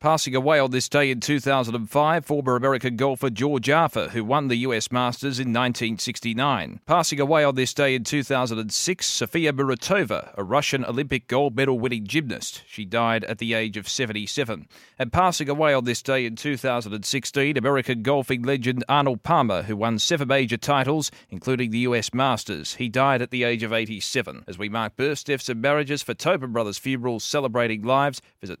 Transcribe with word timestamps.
Passing 0.00 0.36
away 0.36 0.60
on 0.60 0.70
this 0.70 0.88
day 0.88 1.10
in 1.10 1.18
2005, 1.18 2.24
former 2.24 2.54
American 2.54 2.94
golfer 2.94 3.30
George 3.30 3.68
Archer, 3.68 4.10
who 4.10 4.22
won 4.22 4.46
the 4.46 4.58
US 4.58 4.92
Masters 4.92 5.40
in 5.40 5.48
1969. 5.48 6.78
Passing 6.86 7.18
away 7.18 7.42
on 7.42 7.56
this 7.56 7.74
day 7.74 7.96
in 7.96 8.04
2006, 8.04 9.04
Sofia 9.04 9.52
Muratova, 9.52 10.32
a 10.36 10.44
Russian 10.44 10.84
Olympic 10.84 11.26
gold 11.26 11.56
medal 11.56 11.80
winning 11.80 12.06
gymnast. 12.06 12.62
She 12.68 12.84
died 12.84 13.24
at 13.24 13.38
the 13.38 13.54
age 13.54 13.76
of 13.76 13.88
77. 13.88 14.68
And 15.00 15.12
passing 15.12 15.48
away 15.48 15.74
on 15.74 15.82
this 15.82 16.00
day 16.00 16.26
in 16.26 16.36
2016, 16.36 17.56
American 17.56 18.02
golfing 18.02 18.42
legend 18.42 18.84
Arnold 18.88 19.24
Palmer, 19.24 19.62
who 19.62 19.76
won 19.76 19.98
seven 19.98 20.28
major 20.28 20.56
titles, 20.56 21.10
including 21.28 21.72
the 21.72 21.78
US 21.78 22.14
Masters. 22.14 22.76
He 22.76 22.88
died 22.88 23.20
at 23.20 23.32
the 23.32 23.42
age 23.42 23.64
of 23.64 23.72
87. 23.72 24.44
As 24.46 24.58
we 24.58 24.68
mark 24.68 24.94
births, 24.94 25.24
deaths, 25.24 25.48
and 25.48 25.60
marriages 25.60 26.04
for 26.04 26.14
Tobin 26.14 26.52
Brothers 26.52 26.78
Funerals 26.78 27.24
celebrating 27.24 27.82
lives, 27.82 28.22
visit 28.40 28.60